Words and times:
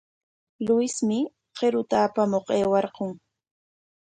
Luismi 0.65 1.19
qiruta 1.57 1.95
apamuq 2.05 2.47
aywarqun. 2.55 3.11